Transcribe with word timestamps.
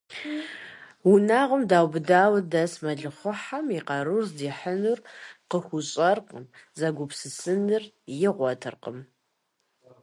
Унагъуэм 1.11 1.63
дэубыдауэ 1.69 2.39
дэс 2.51 2.73
мэлыхъуэхьэм 2.83 3.65
и 3.77 3.79
къарур 3.87 4.23
здихьынур 4.29 4.99
къыхуэщӀэркъым, 5.49 6.45
зэгупсысын 6.77 7.61
игъуэтыркъым. 8.25 8.99